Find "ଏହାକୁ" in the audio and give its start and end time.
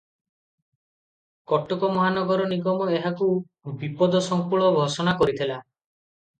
3.01-3.29